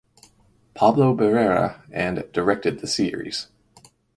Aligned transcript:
Pablo 0.73 1.15
Barrera 1.15 1.83
and 1.91 2.25
directed 2.33 2.79
the 2.79 2.87
series. 2.87 3.49